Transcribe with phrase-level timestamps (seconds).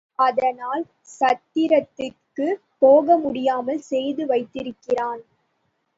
[0.19, 0.83] அதனால்
[1.19, 5.21] சத்திரத்திற்குப் போக முடியாமல் செய்து வைத்திருக்கிறான்.